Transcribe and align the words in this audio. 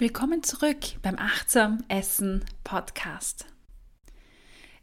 Willkommen 0.00 0.42
zurück 0.42 0.78
beim 1.02 1.18
Achtsam 1.18 1.84
Essen 1.88 2.42
Podcast. 2.64 3.44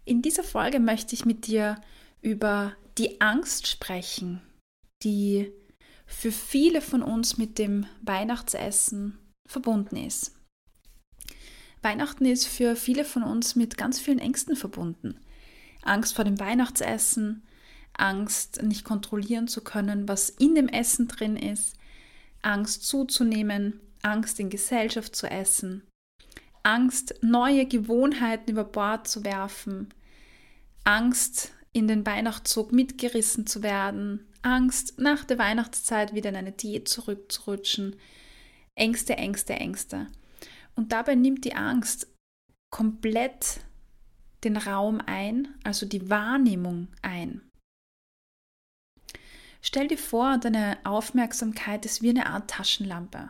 In 0.05 0.21
dieser 0.21 0.43
Folge 0.43 0.79
möchte 0.79 1.15
ich 1.15 1.25
mit 1.25 1.47
dir 1.47 1.81
über 2.21 2.73
die 2.99 3.19
Angst 3.19 3.65
sprechen, 3.65 4.43
die 5.01 5.51
für 6.05 6.31
viele 6.31 6.81
von 6.81 7.01
uns 7.01 7.39
mit 7.39 7.57
dem 7.57 7.87
Weihnachtsessen 8.03 9.17
verbunden 9.47 9.95
ist. 9.95 10.35
Weihnachten 11.81 12.25
ist 12.25 12.45
für 12.45 12.75
viele 12.75 13.03
von 13.03 13.23
uns 13.23 13.55
mit 13.55 13.75
ganz 13.75 13.99
vielen 13.99 14.19
Ängsten 14.19 14.55
verbunden. 14.55 15.19
Angst 15.81 16.15
vor 16.15 16.25
dem 16.25 16.39
Weihnachtsessen, 16.39 17.41
Angst, 17.93 18.61
nicht 18.61 18.83
kontrollieren 18.83 19.47
zu 19.47 19.63
können, 19.63 20.07
was 20.07 20.29
in 20.29 20.53
dem 20.53 20.67
Essen 20.67 21.07
drin 21.07 21.37
ist, 21.37 21.75
Angst 22.43 22.83
zuzunehmen, 22.85 23.81
Angst 24.07 24.39
in 24.39 24.49
Gesellschaft 24.49 25.15
zu 25.15 25.29
essen, 25.29 25.83
Angst, 26.63 27.15
neue 27.21 27.65
Gewohnheiten 27.65 28.51
über 28.51 28.63
Bord 28.63 29.07
zu 29.07 29.23
werfen, 29.23 29.93
Angst, 30.83 31.53
in 31.73 31.87
den 31.87 32.05
Weihnachtszug 32.05 32.71
mitgerissen 32.71 33.45
zu 33.45 33.61
werden, 33.61 34.25
Angst, 34.41 34.99
nach 34.99 35.25
der 35.25 35.37
Weihnachtszeit 35.37 36.15
wieder 36.15 36.29
in 36.29 36.35
eine 36.35 36.51
Diät 36.51 36.87
zurückzurutschen, 36.87 37.95
Ängste, 38.75 39.15
Ängste, 39.17 39.53
Ängste. 39.53 40.07
Und 40.75 40.91
dabei 40.91 41.15
nimmt 41.15 41.45
die 41.45 41.55
Angst 41.55 42.07
komplett 42.71 43.61
den 44.43 44.57
Raum 44.57 45.01
ein, 45.05 45.47
also 45.63 45.85
die 45.85 46.09
Wahrnehmung 46.09 46.87
ein. 47.01 47.41
Stell 49.61 49.87
dir 49.87 49.97
vor, 49.97 50.37
deine 50.37 50.77
Aufmerksamkeit 50.83 51.85
ist 51.85 52.01
wie 52.01 52.09
eine 52.09 52.27
Art 52.27 52.49
Taschenlampe. 52.49 53.29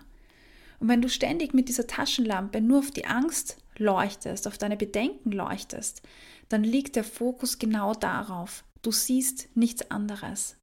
Und 0.79 0.87
wenn 0.87 1.01
du 1.01 1.09
ständig 1.09 1.53
mit 1.53 1.69
dieser 1.69 1.87
Taschenlampe 1.87 2.61
nur 2.61 2.79
auf 2.79 2.91
die 2.91 3.05
Angst 3.05 3.57
leuchtest, 3.77 4.47
auf 4.47 4.57
deine 4.57 4.77
Bedenken 4.77 5.31
leuchtest, 5.31 6.01
dann 6.49 6.63
liegt 6.63 6.95
der 6.95 7.03
Fokus 7.03 7.59
genau 7.59 7.93
darauf. 7.93 8.63
Du 8.81 8.91
siehst 8.91 9.49
nichts 9.55 9.89
anderes. 9.91 10.57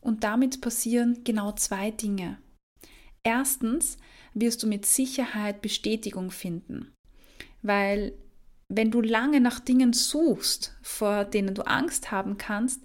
Und 0.00 0.24
damit 0.24 0.60
passieren 0.60 1.22
genau 1.24 1.52
zwei 1.52 1.90
Dinge. 1.90 2.38
Erstens 3.22 3.98
wirst 4.32 4.62
du 4.62 4.66
mit 4.66 4.86
Sicherheit 4.86 5.60
Bestätigung 5.60 6.30
finden, 6.30 6.94
weil 7.62 8.14
wenn 8.68 8.90
du 8.90 9.00
lange 9.00 9.40
nach 9.40 9.60
Dingen 9.60 9.92
suchst, 9.92 10.76
vor 10.82 11.24
denen 11.24 11.54
du 11.54 11.66
Angst 11.66 12.10
haben 12.10 12.38
kannst, 12.38 12.82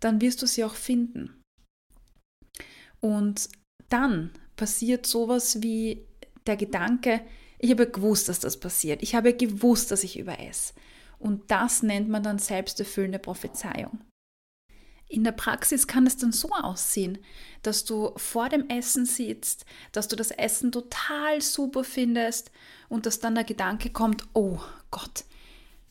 dann 0.00 0.20
wirst 0.20 0.42
du 0.42 0.46
sie 0.46 0.64
auch 0.64 0.74
finden. 0.74 1.40
Und 3.00 3.48
dann 3.88 4.30
passiert 4.56 5.06
sowas 5.06 5.62
wie 5.62 6.06
der 6.46 6.56
Gedanke, 6.56 7.20
ich 7.58 7.70
habe 7.70 7.90
gewusst, 7.90 8.28
dass 8.28 8.40
das 8.40 8.58
passiert. 8.60 9.02
Ich 9.02 9.14
habe 9.14 9.34
gewusst, 9.34 9.90
dass 9.90 10.04
ich 10.04 10.18
überesse. 10.18 10.74
Und 11.18 11.50
das 11.50 11.82
nennt 11.82 12.08
man 12.08 12.22
dann 12.22 12.38
selbsterfüllende 12.38 13.18
Prophezeiung. 13.18 14.00
In 15.08 15.24
der 15.24 15.32
Praxis 15.32 15.86
kann 15.86 16.06
es 16.06 16.16
dann 16.16 16.32
so 16.32 16.50
aussehen, 16.50 17.18
dass 17.62 17.84
du 17.84 18.12
vor 18.16 18.48
dem 18.48 18.68
Essen 18.68 19.06
sitzt, 19.06 19.64
dass 19.92 20.08
du 20.08 20.16
das 20.16 20.30
Essen 20.30 20.72
total 20.72 21.40
super 21.40 21.84
findest 21.84 22.50
und 22.88 23.06
dass 23.06 23.20
dann 23.20 23.34
der 23.34 23.44
Gedanke 23.44 23.90
kommt, 23.90 24.24
oh 24.34 24.58
Gott, 24.90 25.24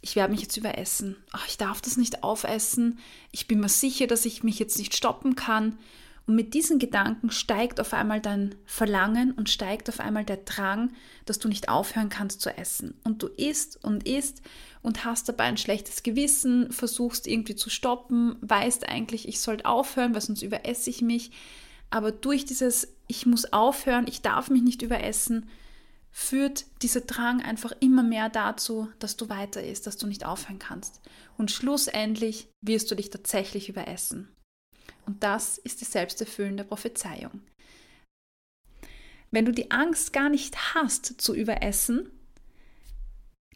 ich 0.01 0.15
werde 0.15 0.31
mich 0.33 0.41
jetzt 0.41 0.57
überessen. 0.57 1.15
Ach, 1.31 1.47
ich 1.47 1.57
darf 1.57 1.79
das 1.79 1.95
nicht 1.95 2.23
aufessen. 2.23 2.99
Ich 3.31 3.47
bin 3.47 3.61
mir 3.61 3.69
sicher, 3.69 4.05
dass 4.05 4.25
ich 4.25 4.43
mich 4.43 4.59
jetzt 4.59 4.77
nicht 4.77 4.93
stoppen 4.95 5.35
kann. 5.35 5.79
Und 6.25 6.35
mit 6.35 6.53
diesen 6.53 6.79
Gedanken 6.79 7.31
steigt 7.31 7.81
auf 7.81 7.93
einmal 7.93 8.21
dein 8.21 8.55
Verlangen 8.65 9.33
und 9.33 9.49
steigt 9.49 9.89
auf 9.89 9.99
einmal 9.99 10.23
der 10.23 10.37
Drang, 10.37 10.93
dass 11.25 11.37
du 11.37 11.49
nicht 11.49 11.67
aufhören 11.67 12.09
kannst 12.09 12.41
zu 12.41 12.55
essen. 12.57 12.97
Und 13.03 13.21
du 13.21 13.27
isst 13.27 13.83
und 13.83 14.07
isst 14.07 14.41
und 14.81 15.03
hast 15.03 15.27
dabei 15.27 15.45
ein 15.45 15.57
schlechtes 15.57 16.01
Gewissen, 16.01 16.71
versuchst 16.71 17.27
irgendwie 17.27 17.55
zu 17.55 17.69
stoppen, 17.69 18.37
weißt 18.41 18.87
eigentlich, 18.87 19.27
ich 19.27 19.41
sollte 19.41 19.65
aufhören, 19.65 20.13
weil 20.13 20.21
sonst 20.21 20.43
überesse 20.43 20.89
ich 20.89 21.01
mich. 21.01 21.31
Aber 21.89 22.11
durch 22.11 22.45
dieses, 22.45 22.95
ich 23.07 23.25
muss 23.25 23.51
aufhören, 23.51 24.07
ich 24.07 24.21
darf 24.21 24.49
mich 24.49 24.61
nicht 24.63 24.81
überessen, 24.81 25.49
führt 26.09 26.65
dieser 26.81 27.01
Drang 27.01 27.41
einfach 27.41 27.73
immer 27.81 28.03
mehr 28.03 28.29
dazu, 28.29 28.87
dass 28.99 29.17
du 29.17 29.27
weiter 29.29 29.61
isst, 29.63 29.87
dass 29.87 29.97
du 29.97 30.07
nicht 30.07 30.25
aufhören 30.25 30.59
kannst. 30.59 31.01
Und 31.37 31.51
schlussendlich 31.51 32.47
wirst 32.61 32.89
du 32.91 32.95
dich 32.95 33.09
tatsächlich 33.09 33.67
überessen. 33.67 34.29
Und 35.05 35.23
das 35.23 35.57
ist 35.57 35.81
die 35.81 35.85
selbsterfüllende 35.85 36.63
Prophezeiung. 36.63 37.41
Wenn 39.31 39.45
du 39.45 39.51
die 39.51 39.71
Angst 39.71 40.13
gar 40.13 40.29
nicht 40.29 40.75
hast 40.75 41.19
zu 41.19 41.33
überessen, 41.33 42.09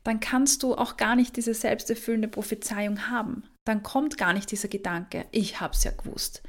dann 0.03 0.19
kannst 0.19 0.63
du 0.63 0.73
auch 0.73 0.97
gar 0.97 1.15
nicht 1.15 1.35
diese 1.35 1.53
selbsterfüllende 1.53 2.29
Prophezeiung 2.29 3.09
haben. 3.09 3.43
Dann 3.65 3.83
kommt 3.83 4.17
gar 4.17 4.33
nicht 4.33 4.49
dieser 4.49 4.69
Gedanke, 4.69 5.25
ich 5.31 5.59
hab's 5.59 5.83
ja 5.83 5.91
gewusst, 5.91 6.41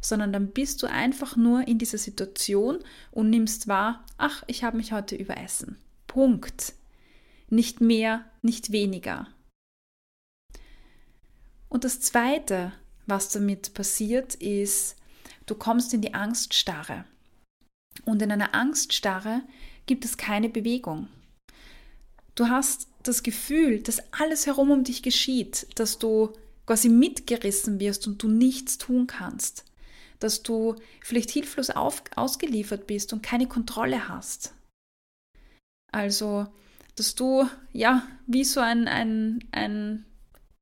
sondern 0.00 0.32
dann 0.32 0.48
bist 0.48 0.82
du 0.82 0.88
einfach 0.88 1.36
nur 1.36 1.66
in 1.66 1.78
dieser 1.78 1.98
Situation 1.98 2.80
und 3.12 3.30
nimmst 3.30 3.68
wahr, 3.68 4.04
ach, 4.18 4.42
ich 4.48 4.64
habe 4.64 4.76
mich 4.76 4.92
heute 4.92 5.14
überessen. 5.16 5.78
Punkt. 6.08 6.74
Nicht 7.48 7.80
mehr, 7.80 8.24
nicht 8.42 8.72
weniger. 8.72 9.28
Und 11.68 11.84
das 11.84 12.00
Zweite, 12.00 12.72
was 13.06 13.28
damit 13.30 13.74
passiert, 13.74 14.34
ist, 14.36 14.96
du 15.46 15.54
kommst 15.54 15.94
in 15.94 16.00
die 16.00 16.14
Angststarre. 16.14 17.04
Und 18.04 18.22
in 18.22 18.32
einer 18.32 18.54
Angststarre 18.54 19.42
gibt 19.86 20.04
es 20.04 20.16
keine 20.16 20.48
Bewegung. 20.48 21.08
Du 22.34 22.48
hast 22.48 22.88
das 23.02 23.22
Gefühl, 23.22 23.80
dass 23.80 24.02
alles 24.12 24.46
herum 24.46 24.70
um 24.70 24.84
dich 24.84 25.02
geschieht, 25.02 25.66
dass 25.76 25.98
du 25.98 26.32
quasi 26.66 26.88
mitgerissen 26.88 27.78
wirst 27.78 28.06
und 28.06 28.22
du 28.22 28.28
nichts 28.28 28.78
tun 28.78 29.06
kannst, 29.06 29.64
dass 30.18 30.42
du 30.42 30.76
vielleicht 31.02 31.30
hilflos 31.30 31.70
auf, 31.70 32.02
ausgeliefert 32.16 32.86
bist 32.86 33.12
und 33.12 33.22
keine 33.22 33.46
Kontrolle 33.46 34.08
hast. 34.08 34.54
Also, 35.92 36.46
dass 36.96 37.14
du 37.14 37.48
ja 37.72 38.06
wie 38.26 38.44
so 38.44 38.60
ein, 38.60 38.88
ein, 38.88 39.44
ein 39.52 40.06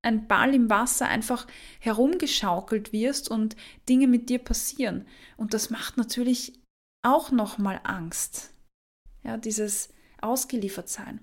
ein 0.02 0.26
Ball 0.26 0.54
im 0.54 0.68
Wasser 0.68 1.06
einfach 1.06 1.46
herumgeschaukelt 1.78 2.92
wirst 2.92 3.30
und 3.30 3.56
Dinge 3.88 4.08
mit 4.08 4.28
dir 4.28 4.40
passieren. 4.40 5.06
Und 5.36 5.54
das 5.54 5.70
macht 5.70 5.96
natürlich 5.96 6.60
auch 7.02 7.30
nochmal 7.30 7.80
Angst. 7.84 8.50
Ja, 9.22 9.36
dieses 9.36 9.90
Ausgeliefertsein. 10.20 11.20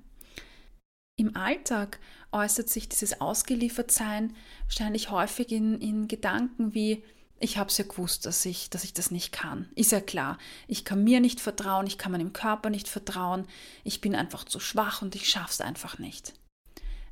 Im 1.18 1.36
Alltag 1.36 2.00
äußert 2.32 2.70
sich 2.70 2.88
dieses 2.88 3.20
Ausgeliefertsein 3.20 4.36
wahrscheinlich 4.64 5.12
häufig 5.12 5.52
in, 5.52 5.82
in 5.82 6.08
Gedanken 6.08 6.74
wie, 6.74 7.04
ich 7.42 7.58
habe 7.58 7.70
es 7.70 7.78
ja 7.78 7.84
gewusst, 7.84 8.26
dass 8.26 8.46
ich, 8.46 8.70
dass 8.70 8.86
ich 8.86 8.94
das 8.94 9.12
nicht 9.12 9.34
kann. 9.34 9.70
Ist 9.76 9.92
ja 9.92 10.00
klar. 10.00 10.38
Ich 10.68 10.86
kann 10.86 11.04
mir 11.04 11.20
nicht 11.20 11.42
vertrauen, 11.42 11.88
ich 11.88 11.98
kann 11.98 12.14
meinem 12.14 12.32
Körper 12.32 12.70
nicht 12.70 12.88
vertrauen, 12.88 13.48
ich 13.84 14.00
bin 14.00 14.16
einfach 14.16 14.46
zu 14.46 14.62
schwach 14.62 15.02
und 15.02 15.16
ich 15.16 15.30
schaffe 15.30 15.52
es 15.52 15.62
einfach 15.62 16.00
nicht. 16.00 16.34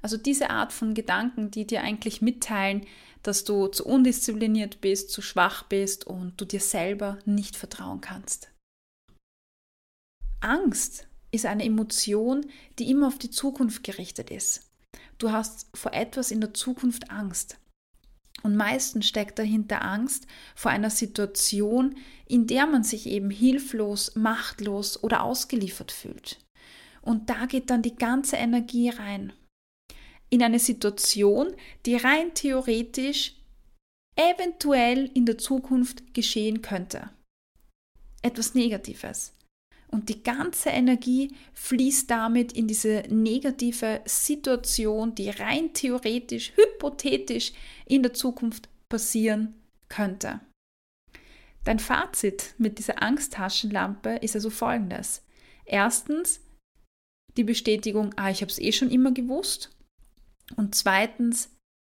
Also 0.02 0.18
diese 0.18 0.50
Art 0.50 0.74
von 0.74 0.94
Gedanken, 0.94 1.52
die 1.52 1.66
dir 1.66 1.82
eigentlich 1.82 2.22
mitteilen, 2.22 2.86
dass 3.24 3.44
du 3.44 3.68
zu 3.68 3.86
undiszipliniert 3.86 4.80
bist, 4.80 5.12
zu 5.12 5.22
schwach 5.22 5.64
bist 5.64 6.06
und 6.06 6.40
du 6.40 6.46
dir 6.46 6.62
selber 6.62 7.20
nicht 7.26 7.56
vertrauen 7.56 8.02
kannst. 8.02 8.52
Angst 10.40 11.08
ist 11.32 11.46
eine 11.46 11.66
Emotion, 11.66 12.46
die 12.80 12.90
immer 12.90 13.08
auf 13.08 13.18
die 13.18 13.32
Zukunft 13.32 13.84
gerichtet 13.84 14.30
ist. 14.30 14.72
Du 15.18 15.32
hast 15.32 15.68
vor 15.76 15.94
etwas 15.94 16.32
in 16.32 16.42
der 16.42 16.54
Zukunft 16.54 17.10
Angst. 17.10 17.58
Und 18.44 18.56
meistens 18.56 19.08
steckt 19.08 19.40
dahinter 19.40 19.84
Angst 19.84 20.28
vor 20.56 20.72
einer 20.72 20.92
Situation, 20.92 21.96
in 22.28 22.46
der 22.46 22.68
man 22.68 22.84
sich 22.84 23.08
eben 23.08 23.32
hilflos, 23.32 24.16
machtlos 24.16 25.04
oder 25.04 25.24
ausgeliefert 25.24 25.92
fühlt. 25.92 26.40
Und 27.02 27.30
da 27.30 27.48
geht 27.48 27.72
dann 27.72 27.82
die 27.82 27.96
ganze 27.96 28.36
Energie 28.36 28.90
rein. 28.90 29.34
In 30.30 30.44
eine 30.44 30.60
Situation, 30.60 31.56
die 31.86 31.96
rein 31.96 32.34
theoretisch 32.34 33.36
eventuell 34.16 35.10
in 35.14 35.26
der 35.26 35.38
Zukunft 35.38 36.14
geschehen 36.14 36.62
könnte. 36.62 37.10
Etwas 38.22 38.56
Negatives. 38.56 39.34
Und 39.90 40.10
die 40.10 40.22
ganze 40.22 40.70
Energie 40.70 41.34
fließt 41.54 42.12
damit 42.12 42.52
in 42.52 42.68
diese 42.68 43.04
negative 43.10 44.02
Situation, 44.06 45.16
die 45.16 45.30
rein 45.30 45.74
theoretisch, 45.74 46.52
hypothetisch 46.56 47.54
in 47.86 48.04
der 48.04 48.14
Zukunft 48.14 48.68
passieren 48.90 49.54
könnte. 49.88 50.42
Dein 51.64 51.80
Fazit 51.80 52.54
mit 52.58 52.80
dieser 52.80 53.02
Angsttaschenlampe 53.02 54.18
ist 54.22 54.36
also 54.36 54.50
folgendes. 54.50 55.24
Erstens 55.66 56.42
die 57.38 57.44
Bestätigung, 57.44 58.14
ah, 58.16 58.30
ich 58.30 58.42
habe 58.42 58.52
es 58.52 58.60
eh 58.60 58.72
schon 58.72 58.90
immer 58.90 59.12
gewusst. 59.12 59.77
Und 60.56 60.76
zweitens, 60.76 61.50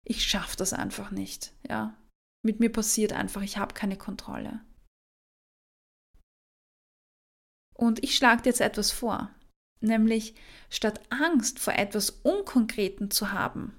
ich 0.06 0.24
schaffe 0.24 0.56
das 0.56 0.72
einfach 0.72 1.10
nicht. 1.10 1.52
Ja, 1.68 1.96
mit 2.44 2.60
mir 2.60 2.70
passiert 2.70 3.12
einfach, 3.12 3.42
ich 3.42 3.56
habe 3.56 3.74
keine 3.74 3.96
Kontrolle. 3.96 4.60
Und 7.76 8.04
ich 8.04 8.16
schlage 8.16 8.42
dir 8.42 8.50
jetzt 8.50 8.60
etwas 8.60 8.92
vor, 8.92 9.34
nämlich 9.80 10.34
statt 10.70 11.00
Angst 11.10 11.58
vor 11.58 11.74
etwas 11.74 12.10
Unkonkreten 12.10 13.10
zu 13.10 13.32
haben, 13.32 13.76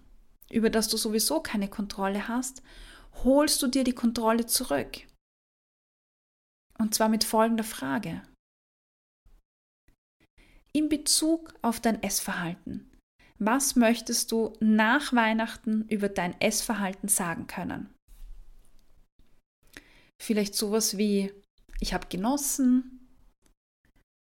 über 0.52 0.70
das 0.70 0.90
du 0.90 0.98
sowieso 0.98 1.42
keine 1.42 1.70
Kontrolle 1.70 2.28
hast, 2.28 2.62
holst 3.24 3.62
du 3.62 3.68
dir 3.68 3.84
die 3.84 3.96
Kontrolle 3.96 4.46
zurück. 4.46 5.08
Und 6.78 6.94
zwar 6.94 7.08
mit 7.08 7.24
folgender 7.24 7.64
Frage. 7.64 8.22
In 10.74 10.90
Bezug 10.90 11.54
auf 11.62 11.80
dein 11.80 12.04
Essverhalten, 12.04 12.92
was 13.40 13.76
möchtest 13.76 14.32
du 14.32 14.54
nach 14.60 15.14
Weihnachten 15.14 15.86
über 15.90 16.10
dein 16.10 16.40
Essverhalten 16.40 17.10
sagen 17.10 17.48
können? 17.48 17.94
Vielleicht 20.22 20.56
sowas 20.56 20.98
wie, 20.98 21.34
ich 21.80 21.94
habe 21.94 22.08
genossen, 22.08 22.96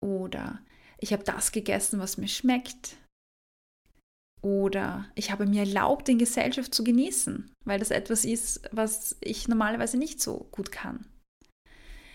oder 0.03 0.61
ich 0.99 1.12
habe 1.12 1.25
das 1.25 1.53
gegessen, 1.53 1.99
was 2.00 2.17
mir 2.17 2.29
schmeckt. 2.29 2.97
Oder 4.43 5.09
ich 5.15 5.31
habe 5.31 5.47
mir 5.47 5.61
erlaubt, 5.61 6.08
in 6.08 6.19
Gesellschaft 6.19 6.75
zu 6.75 6.82
genießen, 6.82 7.53
weil 7.65 7.79
das 7.79 7.93
etwas 7.93 8.25
ist, 8.25 8.62
was 8.73 9.17
ich 9.20 9.47
normalerweise 9.47 9.97
nicht 9.97 10.20
so 10.20 10.49
gut 10.50 10.73
kann. 10.73 11.06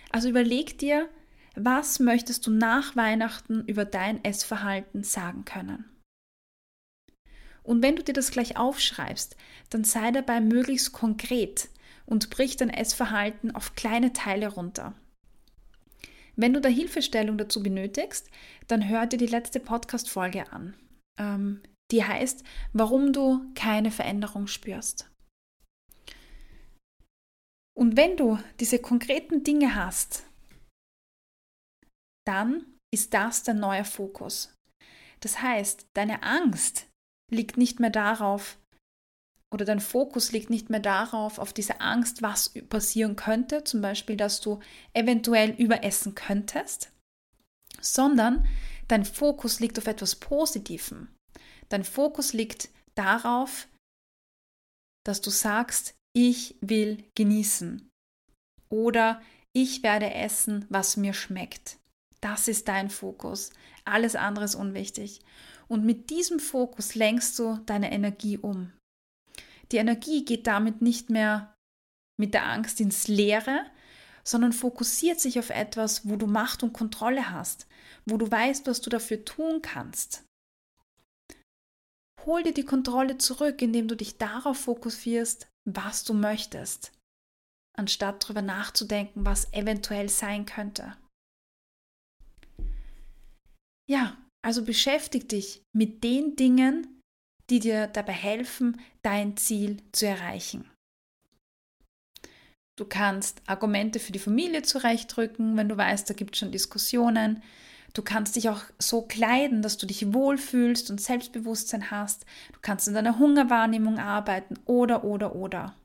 Also 0.10 0.28
überleg 0.28 0.78
dir, 0.78 1.10
was 1.56 2.00
möchtest 2.00 2.46
du 2.46 2.52
nach 2.52 2.96
Weihnachten 2.96 3.64
über 3.66 3.86
dein 3.86 4.24
Essverhalten 4.26 5.04
sagen 5.04 5.46
können? 5.46 5.86
Und 7.68 7.82
wenn 7.82 7.98
du 7.98 8.04
dir 8.04 8.14
das 8.14 8.32
gleich 8.32 8.56
aufschreibst, 8.56 9.36
dann 9.70 9.84
sei 9.84 10.12
dabei 10.12 10.40
möglichst 10.40 10.94
konkret 10.94 11.68
und 12.06 12.30
brich 12.30 12.56
dein 12.56 12.70
Essverhalten 12.70 13.54
auf 13.54 13.76
kleine 13.76 14.14
Teile 14.14 14.48
runter. 14.48 14.96
Wenn 16.38 16.54
du 16.54 16.62
da 16.62 16.70
Hilfestellung 16.70 17.38
dazu 17.38 17.62
benötigst, 17.62 18.30
dann 18.68 18.88
hör 18.88 19.06
dir 19.06 19.18
die 19.18 19.28
letzte 19.28 19.60
Podcast-Folge 19.60 20.50
an. 20.54 20.78
Ähm, 21.20 21.62
die 21.92 22.06
heißt, 22.06 22.46
warum 22.72 23.12
du 23.12 23.52
keine 23.54 23.92
Veränderung 23.92 24.48
spürst. 24.48 25.12
Und 27.78 27.98
wenn 27.98 28.16
du 28.16 28.40
diese 28.62 28.80
konkreten 28.80 29.44
Dinge 29.44 29.76
hast, 29.76 30.26
dann 32.26 32.78
ist 32.94 33.14
das 33.14 33.44
dein 33.44 33.60
neuer 33.60 33.84
Fokus. 33.86 34.54
Das 35.20 35.42
heißt, 35.42 35.88
deine 35.94 36.24
Angst 36.24 36.88
liegt 37.32 37.58
nicht 37.58 37.80
mehr 37.80 37.90
darauf, 37.90 38.58
oder 39.54 39.64
dein 39.64 39.80
Fokus 39.80 40.32
liegt 40.32 40.50
nicht 40.50 40.70
mehr 40.70 40.80
darauf, 40.80 41.40
auf 41.40 41.54
diese 41.54 41.80
Angst, 41.80 42.22
was 42.22 42.54
passieren 42.70 43.16
könnte, 43.16 43.64
zum 43.64 43.82
Beispiel, 43.82 44.18
dass 44.18 44.42
du 44.42 44.60
eventuell 44.94 45.52
überessen 45.52 46.16
könntest, 46.16 46.92
sondern 47.80 48.46
dein 48.88 49.06
Fokus 49.06 49.60
liegt 49.60 49.78
auf 49.78 49.88
etwas 49.88 50.16
Positivem. 50.16 51.08
Dein 51.70 51.84
Fokus 51.84 52.34
liegt 52.34 52.70
darauf, 52.96 53.68
dass 55.06 55.22
du 55.22 55.30
sagst, 55.30 55.96
ich 56.14 56.58
will 56.62 57.06
genießen 57.16 57.90
oder 58.70 59.22
ich 59.54 59.82
werde 59.82 60.14
essen, 60.14 60.66
was 60.70 60.98
mir 60.98 61.14
schmeckt. 61.14 61.78
Das 62.20 62.48
ist 62.48 62.68
dein 62.68 62.90
Fokus. 62.90 63.52
Alles 63.86 64.16
andere 64.16 64.46
ist 64.46 64.56
unwichtig. 64.56 65.22
Und 65.68 65.86
mit 65.86 66.10
diesem 66.10 66.40
Fokus 66.40 66.96
lenkst 66.96 67.38
du 67.40 67.58
deine 67.66 67.92
Energie 67.92 68.38
um. 68.38 68.72
Die 69.72 69.78
Energie 69.78 70.24
geht 70.24 70.48
damit 70.48 70.82
nicht 70.82 71.10
mehr 71.10 71.56
mit 72.20 72.34
der 72.34 72.46
Angst 72.46 72.80
ins 72.80 73.08
Leere, 73.08 73.66
sondern 74.24 74.54
fokussiert 74.54 75.20
sich 75.20 75.40
auf 75.40 75.50
etwas, 75.50 76.08
wo 76.08 76.16
du 76.16 76.28
Macht 76.28 76.64
und 76.64 76.74
Kontrolle 76.74 77.30
hast, 77.30 77.68
wo 78.06 78.18
du 78.18 78.30
weißt, 78.30 78.68
was 78.68 78.82
du 78.82 78.90
dafür 78.90 79.24
tun 79.24 79.62
kannst. 79.62 80.26
Hol 82.26 82.44
dir 82.44 82.54
die 82.54 82.66
Kontrolle 82.66 83.18
zurück, 83.18 83.62
indem 83.62 83.88
du 83.88 83.96
dich 83.96 84.18
darauf 84.18 84.58
fokussierst, 84.58 85.48
was 85.66 86.04
du 86.04 86.14
möchtest, 86.14 86.92
anstatt 87.78 88.24
darüber 88.24 88.42
nachzudenken, 88.42 89.26
was 89.26 89.54
eventuell 89.54 90.10
sein 90.10 90.46
könnte. 90.46 90.98
Ja, 93.90 94.18
also 94.44 94.64
beschäftig 94.64 95.28
dich 95.28 95.62
mit 95.76 96.04
den 96.04 96.36
Dingen, 96.36 97.02
die 97.50 97.60
dir 97.60 97.88
dabei 97.88 98.14
helfen, 98.14 98.80
dein 99.02 99.38
Ziel 99.38 99.78
zu 99.92 100.08
erreichen. 100.08 100.70
Du 102.78 102.86
kannst 102.86 103.42
Argumente 103.48 104.00
für 104.00 104.12
die 104.12 104.20
Familie 104.20 104.62
zurechtrücken, 104.62 105.58
wenn 105.58 105.70
du 105.70 105.78
weißt, 105.78 106.10
da 106.10 106.14
gibt 106.14 106.36
es 106.36 106.40
schon 106.40 106.52
Diskussionen. 106.52 107.42
Du 107.94 108.04
kannst 108.04 108.36
dich 108.36 108.50
auch 108.50 108.62
so 108.78 109.02
kleiden, 109.02 109.64
dass 109.64 109.78
du 109.78 109.88
dich 109.88 110.14
wohlfühlst 110.14 110.92
und 110.92 111.02
Selbstbewusstsein 111.02 111.90
hast. 111.90 112.26
Du 112.54 112.60
kannst 112.62 112.88
in 112.88 112.94
deiner 112.94 113.18
Hungerwahrnehmung 113.18 113.98
arbeiten 113.98 114.60
oder, 114.66 115.04
oder, 115.04 115.36
oder. 115.36 115.76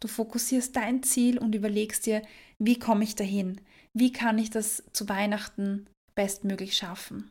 Du 0.00 0.08
fokussierst 0.08 0.74
dein 0.74 1.02
Ziel 1.02 1.38
und 1.38 1.54
überlegst 1.54 2.06
dir, 2.06 2.22
wie 2.58 2.78
komme 2.78 3.04
ich 3.04 3.14
dahin? 3.14 3.60
Wie 3.92 4.12
kann 4.12 4.38
ich 4.38 4.48
das 4.48 4.82
zu 4.92 5.08
Weihnachten 5.10 5.86
bestmöglich 6.14 6.76
schaffen? 6.76 7.30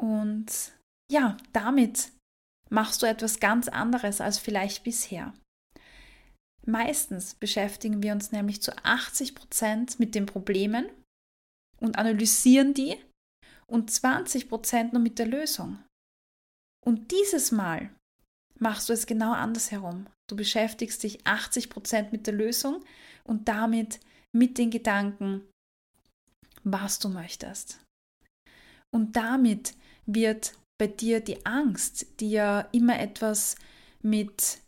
Und 0.00 0.72
ja, 1.10 1.36
damit 1.52 2.12
machst 2.70 3.02
du 3.02 3.06
etwas 3.06 3.40
ganz 3.40 3.68
anderes 3.68 4.20
als 4.20 4.38
vielleicht 4.38 4.84
bisher. 4.84 5.32
Meistens 6.66 7.34
beschäftigen 7.34 8.02
wir 8.02 8.12
uns 8.12 8.30
nämlich 8.30 8.60
zu 8.60 8.76
80 8.84 9.34
Prozent 9.34 9.98
mit 9.98 10.14
den 10.14 10.26
Problemen 10.26 10.86
und 11.80 11.98
analysieren 11.98 12.74
die 12.74 12.96
und 13.66 13.90
20 13.90 14.48
Prozent 14.48 14.92
nur 14.92 15.00
mit 15.00 15.18
der 15.18 15.26
Lösung. 15.26 15.82
Und 16.84 17.10
dieses 17.10 17.52
Mal 17.52 17.90
machst 18.58 18.88
du 18.88 18.92
es 18.92 19.06
genau 19.06 19.32
andersherum. 19.32 20.06
Du 20.28 20.36
beschäftigst 20.36 21.02
dich 21.02 21.26
80 21.26 21.70
Prozent 21.70 22.12
mit 22.12 22.26
der 22.26 22.34
Lösung 22.34 22.84
und 23.24 23.48
damit 23.48 24.00
mit 24.36 24.58
den 24.58 24.70
Gedanken, 24.70 25.48
was 26.64 26.98
du 26.98 27.08
möchtest. 27.08 27.80
Und 28.94 29.16
damit 29.16 29.74
wird 30.08 30.54
bei 30.78 30.86
dir 30.86 31.20
die 31.20 31.44
Angst, 31.46 32.20
die 32.20 32.30
ja 32.30 32.62
immer 32.72 32.98
etwas 32.98 33.56
mit 34.02 34.60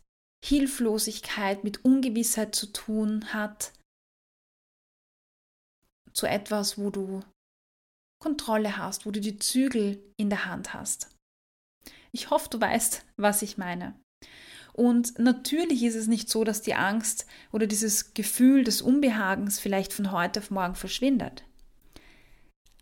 Hilflosigkeit, 0.45 1.63
mit 1.63 1.83
Ungewissheit 1.83 2.55
zu 2.55 2.67
tun 2.67 3.33
hat, 3.33 3.73
zu 6.13 6.27
etwas, 6.27 6.77
wo 6.77 6.89
du 6.89 7.21
Kontrolle 8.21 8.77
hast, 8.77 9.05
wo 9.05 9.11
du 9.11 9.19
die 9.19 9.39
Zügel 9.39 10.03
in 10.17 10.29
der 10.29 10.45
Hand 10.45 10.73
hast. 10.73 11.09
Ich 12.11 12.29
hoffe, 12.29 12.49
du 12.49 12.59
weißt, 12.59 13.05
was 13.17 13.41
ich 13.41 13.57
meine. 13.57 13.99
Und 14.73 15.17
natürlich 15.19 15.83
ist 15.83 15.95
es 15.95 16.07
nicht 16.07 16.29
so, 16.29 16.43
dass 16.43 16.61
die 16.61 16.75
Angst 16.75 17.25
oder 17.51 17.67
dieses 17.67 18.13
Gefühl 18.13 18.63
des 18.63 18.81
Unbehagens 18.81 19.59
vielleicht 19.59 19.93
von 19.93 20.11
heute 20.11 20.39
auf 20.39 20.51
morgen 20.51 20.75
verschwindet. 20.75 21.43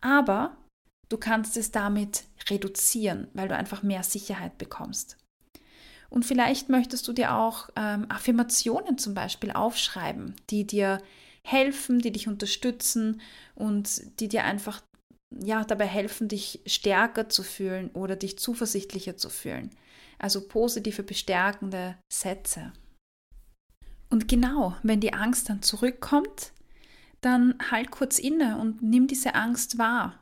Aber 0.02 0.58
Du 1.10 1.18
kannst 1.18 1.58
es 1.58 1.72
damit 1.72 2.26
reduzieren, 2.50 3.28
weil 3.34 3.48
du 3.48 3.56
einfach 3.56 3.84
mehr 3.84 4.04
Sicherheit 4.04 4.58
bekommst. 4.58 5.18
Und 6.10 6.26
vielleicht 6.26 6.70
möchtest 6.70 7.08
du 7.08 7.14
dir 7.14 7.36
auch 7.36 7.70
ähm, 7.76 8.06
Affirmationen 8.10 8.98
zum 8.98 9.14
Beispiel 9.14 9.52
aufschreiben, 9.52 10.36
die 10.50 10.66
dir 10.66 11.02
helfen, 11.44 12.00
die 12.00 12.12
dich 12.12 12.28
unterstützen 12.28 13.22
und 13.56 14.20
die 14.20 14.28
dir 14.28 14.44
einfach 14.44 14.82
ja, 15.32 15.64
dabei 15.64 15.86
helfen, 15.86 16.28
dich 16.28 16.62
stärker 16.66 17.30
zu 17.30 17.44
fühlen 17.44 17.92
oder 17.92 18.16
dich 18.16 18.40
zuversichtlicher 18.40 19.18
zu 19.18 19.30
fühlen. 19.30 19.70
Also 20.18 20.48
positive, 20.48 21.04
bestärkende 21.04 21.98
Sätze. 22.12 22.74
Und 24.10 24.28
genau, 24.28 24.76
wenn 24.82 25.00
die 25.00 25.14
Angst 25.14 25.50
dann 25.50 25.62
zurückkommt, 25.62 26.52
dann 27.22 27.56
halt 27.70 27.92
kurz 27.92 28.18
inne 28.18 28.58
und 28.58 28.82
nimm 28.82 29.08
diese 29.08 29.36
Angst 29.36 29.78
wahr. 29.78 30.20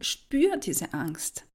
Spür 0.00 0.56
diese 0.56 0.92
Angst. 0.92 1.46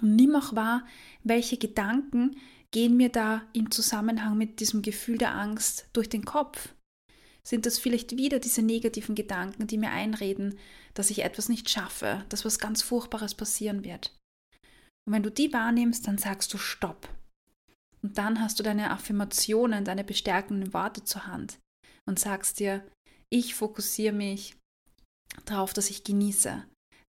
Und 0.00 0.16
nimm 0.16 0.34
auch 0.34 0.54
wahr, 0.54 0.86
welche 1.22 1.56
Gedanken 1.56 2.36
gehen 2.70 2.96
mir 2.96 3.10
da 3.10 3.42
im 3.52 3.70
Zusammenhang 3.70 4.36
mit 4.36 4.60
diesem 4.60 4.82
Gefühl 4.82 5.18
der 5.18 5.34
Angst 5.34 5.88
durch 5.92 6.08
den 6.08 6.24
Kopf. 6.24 6.74
Sind 7.46 7.64
das 7.64 7.78
vielleicht 7.78 8.16
wieder 8.16 8.40
diese 8.40 8.62
negativen 8.62 9.14
Gedanken, 9.14 9.66
die 9.66 9.78
mir 9.78 9.90
einreden, 9.90 10.58
dass 10.94 11.10
ich 11.10 11.22
etwas 11.22 11.48
nicht 11.48 11.70
schaffe, 11.70 12.24
dass 12.28 12.44
was 12.44 12.58
ganz 12.58 12.82
Furchtbares 12.82 13.34
passieren 13.34 13.84
wird? 13.84 14.18
Und 15.06 15.12
wenn 15.12 15.22
du 15.22 15.30
die 15.30 15.52
wahrnimmst, 15.52 16.06
dann 16.08 16.18
sagst 16.18 16.52
du 16.52 16.58
Stopp. 16.58 17.08
Und 18.02 18.18
dann 18.18 18.40
hast 18.40 18.58
du 18.58 18.62
deine 18.62 18.90
Affirmationen, 18.90 19.84
deine 19.84 20.04
bestärkenden 20.04 20.74
Worte 20.74 21.04
zur 21.04 21.26
Hand 21.26 21.58
und 22.04 22.18
sagst 22.18 22.58
dir, 22.58 22.84
ich 23.30 23.54
fokussiere 23.54 24.12
mich 24.12 24.56
darauf, 25.44 25.72
dass 25.72 25.90
ich 25.90 26.04
genieße. 26.04 26.64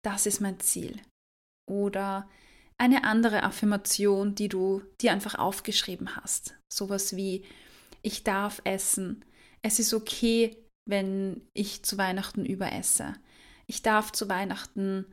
Das 0.08 0.24
ist 0.24 0.40
mein 0.40 0.58
Ziel. 0.58 1.02
Oder 1.70 2.26
eine 2.78 3.04
andere 3.04 3.42
Affirmation, 3.42 4.34
die 4.34 4.48
du 4.48 4.80
dir 5.02 5.12
einfach 5.12 5.34
aufgeschrieben 5.34 6.16
hast. 6.16 6.54
Sowas 6.72 7.14
wie, 7.14 7.44
ich 8.00 8.24
darf 8.24 8.62
essen. 8.64 9.22
Es 9.60 9.78
ist 9.78 9.92
okay, 9.92 10.56
wenn 10.88 11.46
ich 11.52 11.82
zu 11.82 11.98
Weihnachten 11.98 12.46
überesse. 12.46 13.16
Ich 13.66 13.82
darf 13.82 14.10
zu 14.10 14.30
Weihnachten 14.30 15.04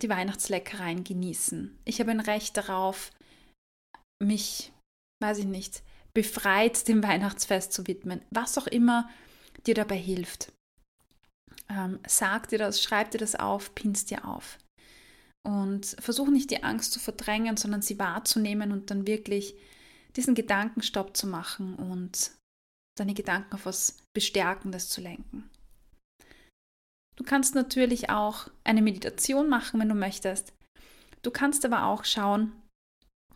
die 0.00 0.08
Weihnachtsleckereien 0.08 1.04
genießen. 1.04 1.78
Ich 1.84 2.00
habe 2.00 2.10
ein 2.10 2.20
Recht 2.20 2.56
darauf, 2.56 3.10
mich, 4.22 4.72
weiß 5.22 5.36
ich 5.36 5.44
nicht, 5.44 5.82
befreit 6.14 6.88
dem 6.88 7.02
Weihnachtsfest 7.02 7.74
zu 7.74 7.86
widmen. 7.86 8.22
Was 8.30 8.56
auch 8.56 8.68
immer 8.68 9.06
dir 9.66 9.74
dabei 9.74 9.98
hilft. 9.98 10.50
Ähm, 11.68 11.98
sag 12.06 12.48
dir 12.48 12.58
das, 12.58 12.82
schreib 12.82 13.10
dir 13.10 13.18
das 13.18 13.34
auf, 13.34 13.74
pinst 13.74 14.10
dir 14.10 14.26
auf. 14.26 14.58
Und 15.46 15.96
versuch 16.00 16.28
nicht 16.28 16.50
die 16.50 16.62
Angst 16.62 16.92
zu 16.92 17.00
verdrängen, 17.00 17.56
sondern 17.56 17.82
sie 17.82 17.98
wahrzunehmen 17.98 18.72
und 18.72 18.90
dann 18.90 19.06
wirklich 19.06 19.54
diesen 20.16 20.34
Gedankenstopp 20.34 21.16
zu 21.16 21.26
machen 21.26 21.74
und 21.74 22.32
deine 22.98 23.14
Gedanken 23.14 23.54
auf 23.54 23.66
was 23.66 23.98
Bestärkendes 24.14 24.88
zu 24.88 25.00
lenken. 25.00 25.50
Du 27.16 27.24
kannst 27.24 27.54
natürlich 27.54 28.10
auch 28.10 28.48
eine 28.64 28.82
Meditation 28.82 29.48
machen, 29.48 29.80
wenn 29.80 29.88
du 29.88 29.94
möchtest. 29.94 30.52
Du 31.22 31.30
kannst 31.30 31.64
aber 31.64 31.84
auch 31.84 32.04
schauen, 32.04 32.52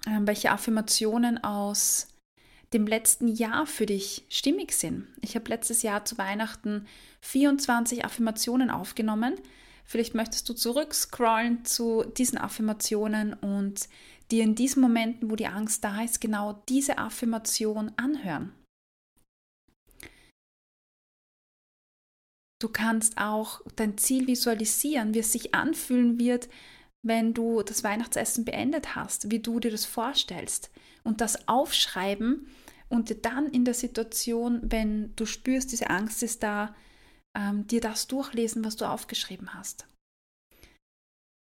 ähm, 0.07 0.27
welche 0.27 0.51
Affirmationen 0.51 1.43
aus 1.43 2.09
dem 2.73 2.87
letzten 2.87 3.29
Jahr 3.29 3.67
für 3.67 3.87
dich 3.87 4.25
stimmig 4.29 4.73
sind. 4.73 5.07
Ich 5.23 5.35
habe 5.35 5.49
letztes 5.49 5.83
Jahr 5.83 6.05
zu 6.05 6.19
Weihnachten 6.19 6.87
24 7.23 8.05
Affirmationen 8.05 8.71
aufgenommen. 8.71 9.35
Vielleicht 9.85 10.15
möchtest 10.15 10.49
du 10.49 10.53
zurückscrollen 10.53 11.65
zu 11.65 12.05
diesen 12.05 12.39
Affirmationen 12.39 13.33
und 13.33 13.89
dir 14.31 14.45
in 14.45 14.55
diesen 14.55 14.83
Momenten, 14.83 15.31
wo 15.31 15.37
die 15.37 15.47
Angst 15.47 15.83
da 15.83 16.03
ist, 16.03 16.21
genau 16.21 16.63
diese 16.69 16.99
Affirmation 16.99 17.93
anhören. 17.97 18.53
Du 22.61 22.69
kannst 22.69 23.19
auch 23.19 23.63
dein 23.77 23.97
Ziel 23.97 24.27
visualisieren, 24.27 25.15
wie 25.15 25.21
es 25.21 25.33
sich 25.33 25.55
anfühlen 25.55 26.19
wird, 26.19 26.49
wenn 27.05 27.35
du 27.35 27.63
das 27.63 27.85
Weihnachtsessen 27.85 28.45
beendet 28.45 28.97
hast, 28.97 29.31
wie 29.31 29.41
du 29.41 29.61
dir 29.61 29.71
das 29.71 29.85
vorstellst 29.85 30.71
und 31.05 31.21
das 31.21 31.49
aufschreiben 31.49 32.49
und 32.89 33.11
dir 33.11 33.17
dann 33.17 33.47
in 33.47 33.65
der 33.65 33.75
Situation, 33.75 34.61
wenn 34.63 35.15
du 35.17 35.27
spürst, 35.27 35.73
diese 35.73 35.91
Angst 35.91 36.23
ist 36.23 36.43
da, 36.43 36.75
ähm, 37.37 37.67
dir 37.67 37.81
das 37.81 38.07
durchlesen, 38.07 38.65
was 38.65 38.77
du 38.77 38.85
aufgeschrieben 38.87 39.55
hast. 39.55 39.87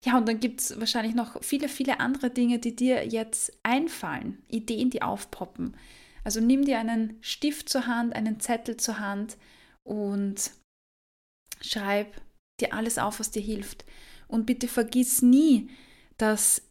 Ja, 0.05 0.19
und 0.19 0.29
dann 0.29 0.41
gibt 0.41 0.61
es 0.61 0.79
wahrscheinlich 0.79 1.15
noch 1.15 1.43
viele, 1.43 1.69
viele 1.69 2.01
andere 2.01 2.31
Dinge, 2.31 2.59
die 2.59 2.77
dir 2.77 3.07
jetzt 3.07 3.53
einfallen, 3.63 4.43
Ideen, 4.49 4.91
die 4.91 5.03
aufpoppen. 5.03 5.77
Also 6.23 6.41
nimm 6.41 6.65
dir 6.65 6.79
einen 6.79 7.19
Stift 7.23 7.69
zur 7.69 7.87
Hand, 7.87 8.15
einen 8.15 8.41
Zettel 8.41 8.77
zur 8.77 8.99
Hand 8.99 9.37
und 9.85 10.53
Schreib 11.61 12.21
dir 12.61 12.75
alles 12.75 12.99
auf, 12.99 13.21
was 13.21 13.31
dir 13.31 13.43
hilft. 13.43 13.85
Und 14.29 14.47
bitte 14.47 14.69
vergiss 14.69 15.23
nie, 15.23 15.71
dass 16.19 16.63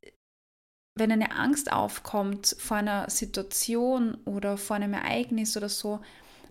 wenn 0.96 1.12
eine 1.12 1.32
Angst 1.32 1.72
aufkommt 1.72 2.56
vor 2.58 2.78
einer 2.78 3.10
Situation 3.10 4.16
oder 4.26 4.58
vor 4.58 4.78
einem 4.78 4.94
Ereignis 4.94 5.58
oder 5.58 5.70
so, 5.70 6.00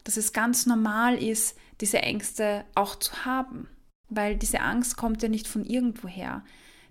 dass 0.04 0.18
es 0.18 0.32
ganz 0.34 0.66
normal 0.66 1.20
ist, 1.22 1.56
diese 1.80 2.02
Ängste 2.02 2.64
auch 2.74 2.96
zu 2.96 3.24
haben. 3.24 3.68
Weil 4.10 4.36
diese 4.36 4.60
Angst 4.60 4.96
kommt 4.96 5.22
ja 5.22 5.28
nicht 5.28 5.48
von 5.48 5.64
irgendwoher. 5.64 6.44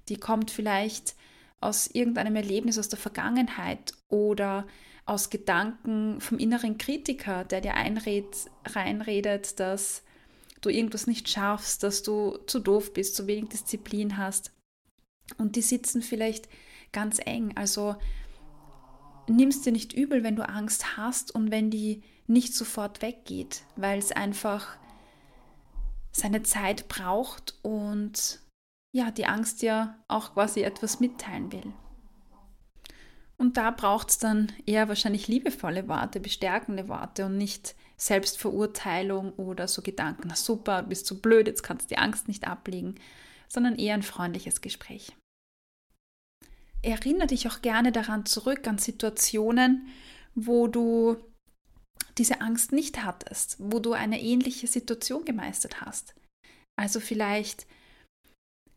Die 0.10 0.18
kommt 0.18 0.50
vielleicht 0.50 1.16
aus 1.62 1.88
irgendeinem 1.88 2.36
Erlebnis 2.36 2.80
aus 2.80 2.90
der 2.90 3.00
Vergangenheit 3.00 3.94
oder 4.10 4.68
aus 5.06 5.30
Gedanken 5.30 6.20
vom 6.22 6.40
inneren 6.40 6.78
Kritiker, 6.78 7.44
der 7.44 7.62
dir 7.62 7.76
einred, 7.76 8.26
reinredet, 8.66 9.60
dass 9.60 10.04
du 10.66 10.70
irgendwas 10.70 11.08
nicht 11.08 11.30
schaffst, 11.30 11.84
dass 11.84 12.04
du 12.04 12.38
zu 12.48 12.60
doof 12.60 12.94
bist, 12.94 13.16
zu 13.16 13.28
wenig 13.28 13.50
Disziplin 13.50 14.18
hast. 14.18 14.52
Und 15.38 15.56
die 15.56 15.62
sitzen 15.62 16.02
vielleicht 16.02 16.50
ganz 16.92 17.20
eng. 17.24 17.54
Also 17.56 17.96
nimmst 19.28 19.66
dir 19.66 19.72
nicht 19.72 19.94
übel, 19.94 20.24
wenn 20.24 20.36
du 20.36 20.48
Angst 20.48 20.98
hast 20.98 21.34
und 21.34 21.52
wenn 21.52 21.70
die 21.70 22.04
nicht 22.28 22.54
sofort 22.54 23.02
weggeht, 23.02 23.64
weil 23.76 24.00
es 24.00 24.12
einfach 24.12 24.78
seine 26.12 26.44
Zeit 26.44 26.88
braucht 26.88 27.56
und 27.64 28.40
ja, 28.92 29.12
die 29.12 29.26
Angst 29.26 29.64
ja 29.64 29.98
auch 30.08 30.34
quasi 30.34 30.62
etwas 30.62 31.00
mitteilen 31.00 31.52
will. 31.52 31.74
Und 33.38 33.58
da 33.58 33.72
braucht 33.72 34.12
es 34.12 34.20
dann 34.20 34.52
eher 34.66 34.88
wahrscheinlich 34.88 35.28
liebevolle 35.28 35.88
Worte, 35.88 36.20
bestärkende 36.20 36.88
Worte 36.88 37.26
und 37.26 37.38
nicht 37.38 37.76
Selbstverurteilung 38.04 39.32
oder 39.34 39.70
so 39.70 39.82
Gedanken, 39.82 40.28
na 40.28 40.36
super, 40.36 40.84
bist 40.84 41.06
zu 41.06 41.22
blöd, 41.22 41.48
jetzt 41.48 41.64
kannst 41.64 41.86
du 41.86 41.96
die 41.96 42.00
Angst 42.00 42.28
nicht 42.28 42.46
ablegen, 42.46 42.96
sondern 43.48 43.76
eher 43.76 43.94
ein 43.94 44.04
freundliches 44.04 44.60
Gespräch. 44.60 45.16
Erinnere 46.82 47.28
dich 47.28 47.48
auch 47.48 47.62
gerne 47.62 47.94
daran 47.94 48.26
zurück 48.26 48.68
an 48.68 48.78
Situationen, 48.78 49.88
wo 50.36 50.68
du 50.68 51.16
diese 52.18 52.42
Angst 52.42 52.74
nicht 52.74 53.06
hattest, 53.06 53.56
wo 53.60 53.80
du 53.80 53.94
eine 53.94 54.22
ähnliche 54.22 54.68
Situation 54.68 55.24
gemeistert 55.24 55.80
hast. 55.80 56.14
Also 56.78 57.00
vielleicht 57.00 57.66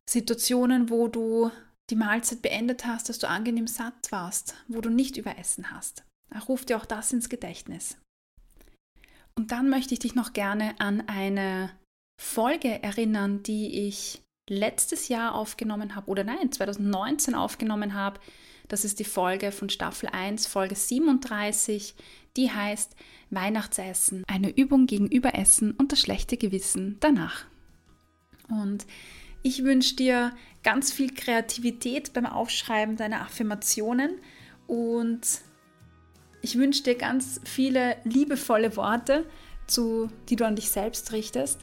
Situationen, 0.08 0.88
wo 0.88 1.08
du 1.08 1.50
die 1.90 1.96
Mahlzeit 1.96 2.42
beendet 2.42 2.86
hast, 2.86 3.08
dass 3.08 3.18
du 3.18 3.28
angenehm 3.28 3.66
satt 3.66 4.12
warst, 4.12 4.54
wo 4.68 4.80
du 4.80 4.88
nicht 4.88 5.16
überessen 5.16 5.72
hast. 5.72 6.04
Ruf 6.48 6.64
dir 6.64 6.76
auch 6.76 6.86
das 6.86 7.12
ins 7.12 7.28
Gedächtnis. 7.28 7.96
Und 9.38 9.52
dann 9.52 9.68
möchte 9.68 9.94
ich 9.94 10.00
dich 10.00 10.14
noch 10.14 10.32
gerne 10.32 10.74
an 10.80 11.02
eine 11.08 11.70
Folge 12.20 12.82
erinnern, 12.82 13.42
die 13.42 13.86
ich 13.86 14.22
letztes 14.48 15.08
Jahr 15.08 15.34
aufgenommen 15.34 15.94
habe, 15.94 16.10
oder 16.10 16.24
nein, 16.24 16.50
2019 16.50 17.34
aufgenommen 17.34 17.94
habe. 17.94 18.20
Das 18.68 18.84
ist 18.84 18.98
die 18.98 19.04
Folge 19.04 19.52
von 19.52 19.68
Staffel 19.68 20.08
1, 20.08 20.46
Folge 20.46 20.74
37, 20.74 21.94
die 22.36 22.50
heißt 22.50 22.96
Weihnachtsessen, 23.30 24.24
eine 24.26 24.50
Übung 24.56 24.86
gegen 24.86 25.08
Überessen 25.08 25.72
und 25.72 25.92
das 25.92 26.00
schlechte 26.00 26.36
Gewissen 26.36 26.96
danach. 27.00 27.44
Und 28.48 28.86
ich 29.42 29.64
wünsche 29.64 29.96
dir 29.96 30.32
ganz 30.62 30.92
viel 30.92 31.12
Kreativität 31.14 32.12
beim 32.12 32.26
Aufschreiben 32.26 32.96
deiner 32.96 33.20
Affirmationen 33.22 34.18
und 34.66 35.20
ich 36.46 36.56
wünsche 36.56 36.84
dir 36.84 36.94
ganz 36.94 37.40
viele 37.42 37.96
liebevolle 38.04 38.76
Worte, 38.76 39.26
zu, 39.66 40.08
die 40.28 40.36
du 40.36 40.46
an 40.46 40.54
dich 40.54 40.70
selbst 40.70 41.10
richtest. 41.10 41.58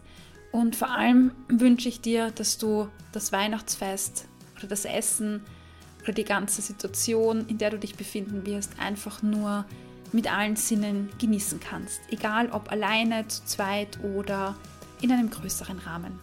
Und 0.52 0.76
vor 0.76 0.90
allem 0.90 1.32
wünsche 1.48 1.88
ich 1.88 2.02
dir, 2.02 2.32
dass 2.32 2.58
du 2.58 2.90
das 3.14 3.32
Weihnachtsfest 3.32 4.26
oder 4.58 4.68
das 4.68 4.84
Essen 4.84 5.42
oder 6.04 6.12
die 6.12 6.26
ganze 6.26 6.62
Situation, 6.62 7.48
in 7.48 7.60
der 7.60 7.70
du 7.70 7.80
dich 7.80 7.96
befinden 7.96 8.46
wirst, 8.46 8.78
einfach 8.78 9.24
nur 9.24 9.64
mit 10.12 10.30
allen 10.30 10.58
Sinnen 10.58 11.10
genießen 11.18 11.62
kannst. 11.62 12.02
Egal 12.10 12.50
ob 12.52 12.70
alleine, 12.70 13.26
zu 13.30 13.46
zweit 13.46 13.98
oder 14.04 14.54
in 15.00 15.14
einem 15.14 15.30
größeren 15.30 15.80
Rahmen. 15.80 16.20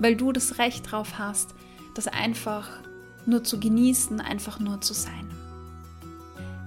Weil 0.00 0.16
du 0.16 0.32
das 0.32 0.58
Recht 0.58 0.86
darauf 0.86 1.18
hast, 1.18 1.54
das 1.94 2.08
einfach 2.08 2.68
nur 3.26 3.44
zu 3.44 3.60
genießen, 3.60 4.20
einfach 4.20 4.58
nur 4.58 4.80
zu 4.80 4.92
sein. 4.92 5.27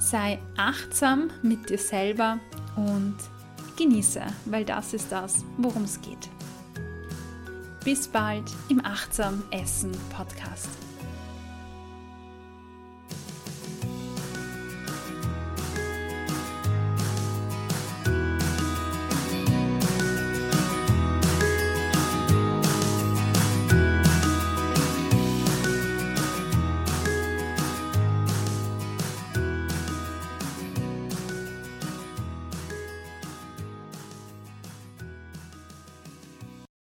Sei 0.01 0.39
achtsam 0.57 1.29
mit 1.43 1.69
dir 1.69 1.77
selber 1.77 2.39
und 2.75 3.15
genieße, 3.77 4.23
weil 4.45 4.65
das 4.65 4.95
ist 4.95 5.11
das, 5.11 5.45
worum 5.57 5.83
es 5.83 6.01
geht. 6.01 6.27
Bis 7.85 8.07
bald 8.07 8.51
im 8.67 8.83
Achtsam 8.83 9.43
Essen 9.51 9.91
Podcast. 10.09 10.69